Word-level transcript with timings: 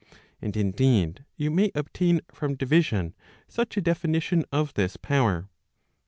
And 0.41 0.57
indeed, 0.57 1.25
you 1.37 1.51
may 1.51 1.69
obtain 1.75 2.21
from 2.33 2.55
division 2.55 3.13
such 3.47 3.77
a 3.77 3.81
definition 3.81 4.45
of 4.51 4.73
this 4.73 4.97
power. 4.97 5.47